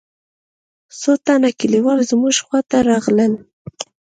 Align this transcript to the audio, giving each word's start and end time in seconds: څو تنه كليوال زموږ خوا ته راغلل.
څو 0.99 1.11
تنه 1.25 1.49
كليوال 1.59 1.99
زموږ 2.11 2.35
خوا 2.45 2.59
ته 2.69 2.77
راغلل. 2.89 3.33